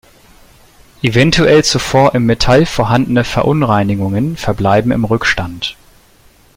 Eventuell 1.03 1.61
zuvor 1.63 2.15
im 2.15 2.25
Metall 2.25 2.65
vorhandene 2.65 3.23
Verunreinigungen 3.23 4.35
verbleiben 4.35 4.91
im 4.91 5.05
Rückstand. 5.05 5.77